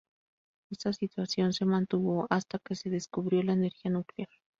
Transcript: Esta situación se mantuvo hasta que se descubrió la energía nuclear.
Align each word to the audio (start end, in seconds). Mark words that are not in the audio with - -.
Esta 0.71 0.93
situación 0.93 1.53
se 1.53 1.63
mantuvo 1.65 2.25
hasta 2.31 2.57
que 2.57 2.73
se 2.73 2.89
descubrió 2.89 3.43
la 3.43 3.53
energía 3.53 3.91
nuclear. 3.91 4.29